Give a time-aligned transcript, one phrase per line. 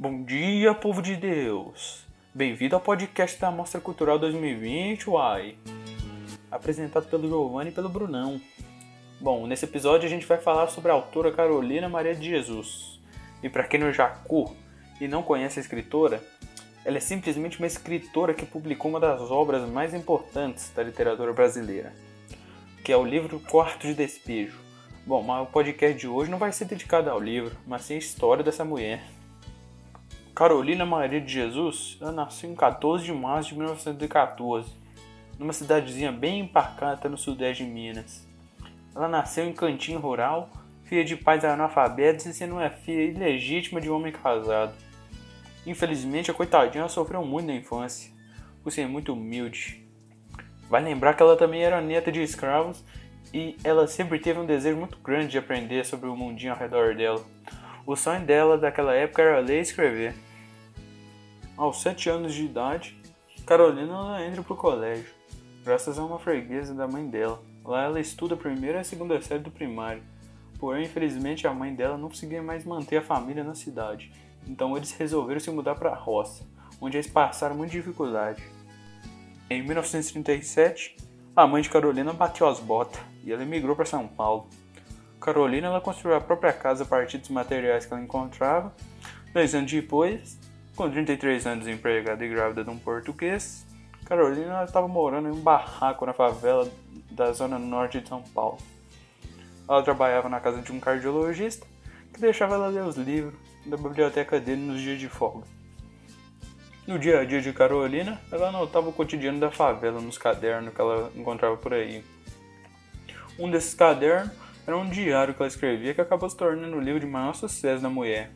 [0.00, 2.06] Bom dia, povo de Deus!
[2.32, 5.58] Bem-vindo ao podcast da Mostra Cultural 2020, uai!
[6.50, 8.40] Apresentado pelo Giovanni e pelo Brunão.
[9.20, 12.98] Bom, nesse episódio a gente vai falar sobre a autora Carolina Maria de Jesus.
[13.42, 14.56] E para quem não jacou
[14.98, 16.24] e não conhece a escritora,
[16.82, 21.92] ela é simplesmente uma escritora que publicou uma das obras mais importantes da literatura brasileira,
[22.82, 24.56] que é o livro Quarto de Despejo.
[25.04, 27.98] Bom, mas o podcast de hoje não vai ser dedicado ao livro, mas sim à
[27.98, 29.19] história dessa mulher.
[30.40, 34.72] Carolina Maria de Jesus, ela nasceu em 14 de março de 1914,
[35.38, 38.26] numa cidadezinha bem empacata no sudeste de Minas.
[38.96, 40.48] Ela nasceu em cantinho rural,
[40.84, 44.72] filha de pais analfabetos e sendo uma filha ilegítima de um homem casado.
[45.66, 48.10] Infelizmente, a coitadinha sofreu muito na infância,
[48.62, 49.86] por ser muito humilde.
[50.70, 52.82] Vai lembrar que ela também era neta de escravos
[53.30, 56.94] e ela sempre teve um desejo muito grande de aprender sobre o mundinho ao redor
[56.94, 57.22] dela.
[57.84, 60.14] O sonho dela daquela época era ler e escrever.
[61.60, 62.98] Aos sete anos de idade,
[63.44, 65.12] Carolina entra para o colégio,
[65.62, 67.38] graças a uma freguesa da mãe dela.
[67.62, 70.02] Lá ela estuda a primeira e a segunda série do primário.
[70.58, 74.10] Porém, infelizmente, a mãe dela não conseguia mais manter a família na cidade.
[74.48, 76.46] Então eles resolveram se mudar para a roça,
[76.80, 78.42] onde eles passaram muita dificuldade.
[79.50, 80.96] Em 1937,
[81.36, 84.48] a mãe de Carolina bateu as botas e ela emigrou para São Paulo.
[85.20, 88.74] Carolina ela construiu a própria casa a partir dos materiais que ela encontrava.
[89.34, 90.38] Dois anos depois,
[90.76, 93.66] com 33 anos empregada e grávida de um português,
[94.10, 96.68] Carolina estava morando em um barraco na favela
[97.10, 98.58] da zona norte de São Paulo.
[99.68, 101.64] Ela trabalhava na casa de um cardiologista
[102.12, 105.46] que deixava ela ler os livros da biblioteca dele nos dias de folga.
[106.88, 110.80] No dia a dia de Carolina, ela anotava o cotidiano da favela nos cadernos que
[110.80, 112.04] ela encontrava por aí.
[113.38, 114.32] Um desses cadernos
[114.66, 117.80] era um diário que ela escrevia que acabou se tornando o livro de maior sucesso
[117.80, 118.32] da mulher,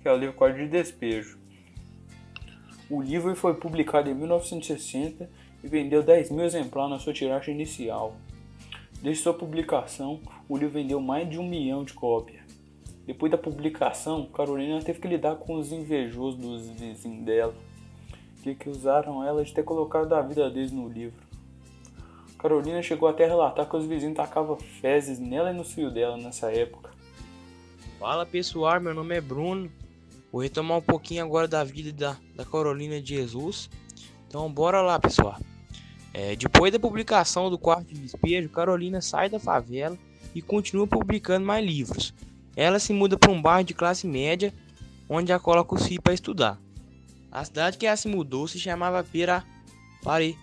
[0.00, 1.39] que é o livro Código de Despejo.
[2.90, 5.30] O livro foi publicado em 1960
[5.62, 8.16] e vendeu 10 mil exemplares na sua tiragem inicial.
[9.00, 12.42] Desde sua publicação, o livro vendeu mais de um milhão de cópias.
[13.06, 17.54] Depois da publicação, Carolina teve que lidar com os invejosos dos vizinhos dela,
[18.42, 21.22] que acusaram ela de ter colocado a vida deles no livro.
[22.36, 26.16] Carolina chegou até a relatar que os vizinhos tacavam fezes nela e no fio dela
[26.16, 26.90] nessa época.
[28.00, 29.70] Fala pessoal, meu nome é Bruno
[30.32, 33.68] Vou retomar um pouquinho agora da vida da, da Carolina de Jesus.
[34.28, 35.38] Então, bora lá, pessoal.
[36.14, 39.98] É, depois da publicação do Quarto de Despejo, Carolina sai da favela
[40.34, 42.14] e continua publicando mais livros.
[42.56, 44.52] Ela se muda para um bairro de classe média,
[45.08, 46.58] onde a coloca os filhos para estudar.
[47.30, 49.44] A cidade que ela se mudou se chamava Pera...
[50.02, 50.38] Pare...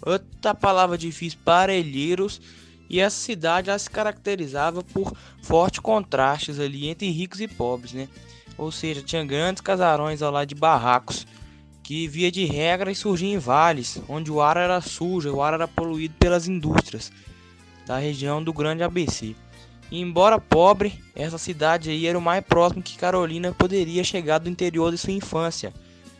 [0.00, 2.40] Outra palavra difícil, Parelheiros.
[2.88, 5.12] E essa cidade ela se caracterizava por
[5.42, 8.08] fortes contrastes ali entre ricos e pobres, né?
[8.58, 11.26] Ou seja, tinha grandes casarões ao lado de barracos,
[11.82, 15.68] que via de regra surgiam em vales, onde o ar era sujo, o ar era
[15.68, 17.10] poluído pelas indústrias
[17.86, 19.34] da região do Grande ABC.
[19.90, 24.50] E embora pobre, essa cidade aí era o mais próximo que Carolina poderia chegar do
[24.50, 25.72] interior de sua infância,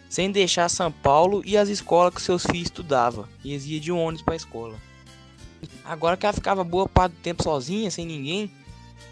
[0.09, 3.93] sem deixar São Paulo e as escolas que seus filhos estudavam, e eles iam de
[3.93, 4.77] ônibus para a escola.
[5.84, 8.50] Agora que ela ficava boa parte do tempo sozinha, sem ninguém,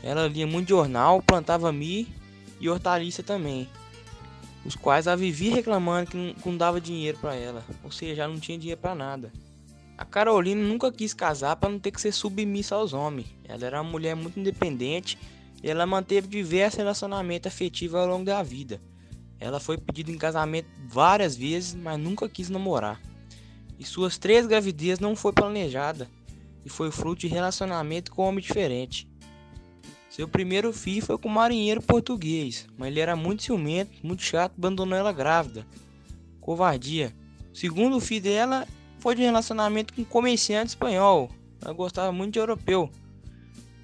[0.03, 2.16] ela lia muito jornal, plantava milho
[2.61, 3.69] e hortaliça também,
[4.65, 8.41] os quais a vivia reclamando que não, dava dinheiro para ela, ou seja, ela não
[8.41, 9.33] tinha dinheiro para nada.
[9.97, 13.29] A Carolina nunca quis casar para não ter que ser submissa aos homens.
[13.45, 15.17] Ela era uma mulher muito independente
[15.63, 18.81] e ela manteve diversos relacionamentos afetivos ao longo da vida.
[19.41, 23.01] Ela foi pedida em casamento várias vezes, mas nunca quis namorar.
[23.79, 26.11] E suas três gravidezes não foi planejada
[26.65, 29.09] e foi fruto de relacionamento com um homem diferente.
[30.17, 34.55] Seu primeiro filho foi com um marinheiro português, mas ele era muito ciumento, muito chato,
[34.57, 35.67] abandonou ela grávida.
[36.41, 37.15] Covardia.
[37.53, 38.67] O segundo filho dela
[38.99, 41.31] foi de relacionamento com um comerciante espanhol.
[41.61, 42.91] Ela gostava muito de europeu,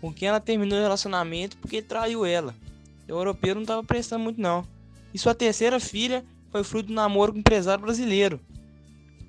[0.00, 2.54] com quem ela terminou o relacionamento porque traiu ela.
[3.06, 4.66] O europeu não estava prestando muito não.
[5.12, 8.40] E sua terceira filha foi fruto do namoro com um empresário brasileiro.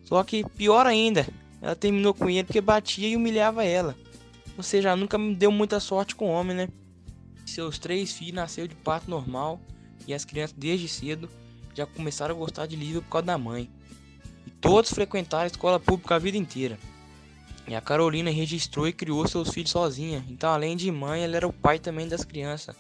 [0.05, 1.27] Só que pior ainda,
[1.61, 3.94] ela terminou com ele porque batia e humilhava ela.
[4.55, 6.69] Ou seja, nunca me deu muita sorte com homem, né?
[7.45, 9.59] Seus três filhos nasceram de parto normal
[10.07, 11.29] e as crianças desde cedo
[11.75, 13.69] já começaram a gostar de livro por causa da mãe.
[14.45, 16.77] E todos frequentaram a escola pública a vida inteira.
[17.67, 21.47] E a Carolina registrou e criou seus filhos sozinha, então além de mãe, ela era
[21.47, 22.75] o pai também das crianças.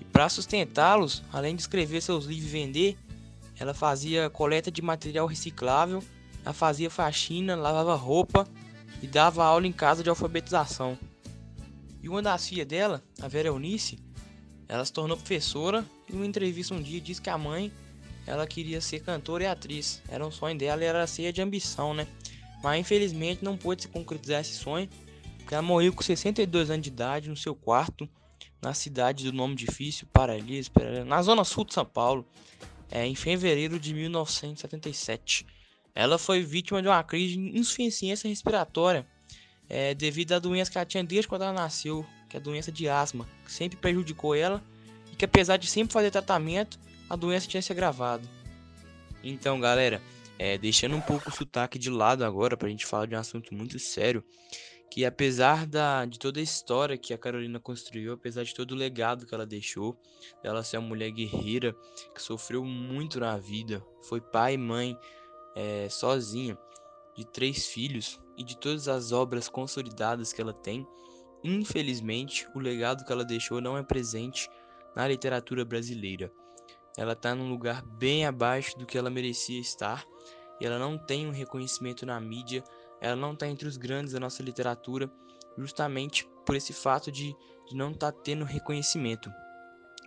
[0.00, 2.98] E para sustentá-los, além de escrever seus livros e vender,
[3.58, 6.02] ela fazia coleta de material reciclável,
[6.44, 8.46] ela fazia faxina, lavava roupa
[9.02, 10.98] e dava aula em casa de alfabetização.
[12.02, 13.98] E uma das filhas dela, a Vera Eunice,
[14.68, 17.72] ela se tornou professora e em uma entrevista um dia disse que a mãe
[18.26, 20.02] ela queria ser cantora e atriz.
[20.08, 22.06] Era um sonho dela e era cheia de ambição, né?
[22.62, 24.88] Mas infelizmente não pôde se concretizar esse sonho,
[25.38, 28.08] porque ela morreu com 62 anos de idade no seu quarto,
[28.60, 30.70] na cidade do nome difícil, Paralisa,
[31.06, 32.26] na zona sul de São Paulo,
[32.90, 35.46] é, em fevereiro de 1977.
[35.94, 39.06] Ela foi vítima de uma crise de insuficiência respiratória
[39.68, 42.72] é, devido à doença que ela tinha desde quando ela nasceu, que é a doença
[42.72, 44.62] de asma, que sempre prejudicou ela
[45.12, 46.78] e que apesar de sempre fazer tratamento,
[47.08, 48.28] a doença tinha se agravado.
[49.22, 50.00] Então, galera,
[50.38, 53.18] é, deixando um pouco o sotaque de lado agora para a gente falar de um
[53.18, 54.24] assunto muito sério,
[54.90, 58.76] que apesar da, de toda a história que a Carolina construiu, apesar de todo o
[58.76, 60.00] legado que ela deixou,
[60.42, 61.74] dela ser uma mulher guerreira
[62.14, 64.96] que sofreu muito na vida, foi pai e mãe
[65.54, 66.56] é, sozinha,
[67.16, 70.86] de três filhos e de todas as obras consolidadas que ela tem,
[71.42, 74.48] infelizmente o legado que ela deixou não é presente
[74.94, 76.32] na literatura brasileira.
[76.96, 80.04] Ela está num lugar bem abaixo do que ela merecia estar
[80.60, 82.62] e ela não tem um reconhecimento na mídia,
[83.00, 85.10] ela não está entre os grandes da nossa literatura,
[85.56, 87.36] justamente por esse fato de,
[87.68, 89.30] de não estar tá tendo reconhecimento.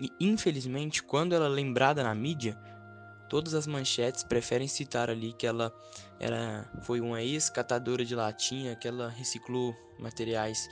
[0.02, 2.58] E infelizmente, quando ela é lembrada na mídia,
[3.32, 5.74] todas as manchetes preferem citar ali que ela
[6.20, 10.68] era, foi uma ex-catadora de latinha, que ela reciclou materiais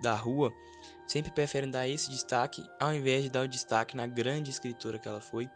[0.00, 0.52] da rua,
[1.08, 5.08] sempre preferem dar esse destaque ao invés de dar o destaque na grande escritora que
[5.08, 5.50] ela foi,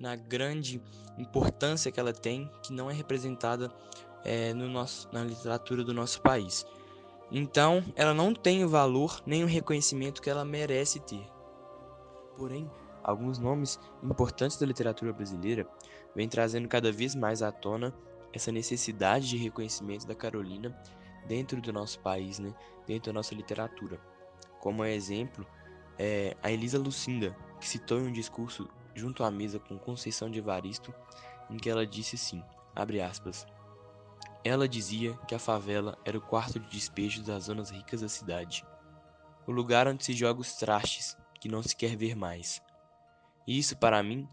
[0.00, 0.80] na grande
[1.18, 3.70] importância que ela tem, que não é representada
[4.24, 6.64] é, no nosso, na literatura do nosso país.
[7.30, 11.28] Então, ela não tem o valor nem o reconhecimento que ela merece ter.
[12.34, 12.70] Porém,
[13.08, 15.66] alguns nomes importantes da literatura brasileira
[16.14, 17.94] vêm trazendo cada vez mais à tona
[18.34, 20.78] essa necessidade de reconhecimento da Carolina
[21.26, 22.54] dentro do nosso país, né?
[22.86, 23.98] dentro da nossa literatura.
[24.60, 25.46] Como exemplo,
[25.98, 30.40] é a Elisa Lucinda, que citou em um discurso junto à mesa com Conceição de
[30.40, 30.92] Evaristo,
[31.48, 32.44] em que ela disse assim,
[32.76, 33.46] abre aspas,
[34.44, 38.66] ela dizia que a favela era o quarto de despejo das zonas ricas da cidade,
[39.46, 42.60] o lugar onde se joga os trastes que não se quer ver mais.
[43.48, 44.28] Isso, para mim,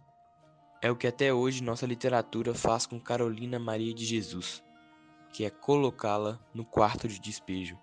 [0.81, 4.61] é o que até hoje nossa literatura faz com Carolina Maria de Jesus,
[5.31, 7.79] que é colocá-la no quarto de despejo.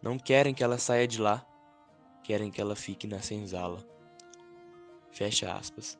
[0.00, 1.44] Não querem que ela saia de lá,
[2.22, 3.84] querem que ela fique na senzala.
[5.10, 5.98] Fecha aspas.